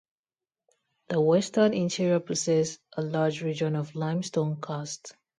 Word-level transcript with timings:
The 1.09 1.21
western 1.21 1.75
interior 1.75 2.19
possess 2.19 2.79
a 2.97 3.03
large 3.03 3.43
region 3.43 3.75
of 3.75 3.93
limestone 3.93 4.55
karst. 4.59 5.13